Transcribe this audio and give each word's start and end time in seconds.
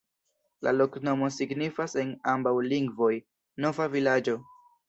La 0.67 0.71
loknomo 0.77 1.29
signifas 1.35 1.95
en 2.05 2.15
ambaŭ 2.33 2.57
lingvoj: 2.71 3.13
nova 3.67 3.89
vilaĝo. 3.99 4.39